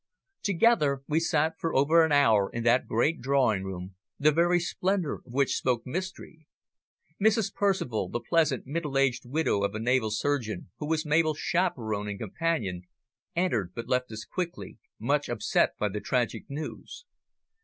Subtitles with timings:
[0.41, 5.21] Together we sat for over an hour in that great drawing room, the very splendour
[5.23, 6.47] of which spoke mystery.
[7.21, 7.53] Mrs.
[7.53, 12.17] Percival, the pleasant, middle aged widow of a naval surgeon, who was Mabel's chaperon and
[12.17, 12.81] companion,
[13.35, 17.05] entered, but left us quickly, much upset by the tragic news.